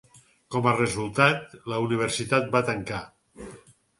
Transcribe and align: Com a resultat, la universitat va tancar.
Com 0.53 0.67
a 0.71 0.71
resultat, 0.77 1.53
la 1.73 1.81
universitat 1.85 2.51
va 2.57 2.65
tancar. 2.71 3.05